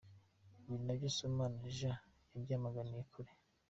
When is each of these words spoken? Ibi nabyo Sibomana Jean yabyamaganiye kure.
Ibi 0.65 0.75
nabyo 0.85 1.07
Sibomana 1.15 1.61
Jean 1.77 1.99
yabyamaganiye 2.33 3.03
kure. 3.11 3.31